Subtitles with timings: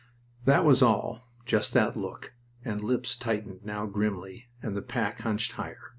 [0.45, 2.33] That was all, just that look,
[2.65, 5.89] and lips tightened now grimly, and the pack hunched higher.